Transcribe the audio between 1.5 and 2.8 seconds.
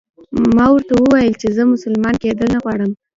زه مسلمان کېدل نه